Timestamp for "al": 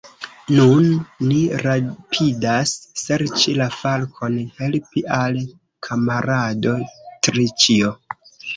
5.21-5.39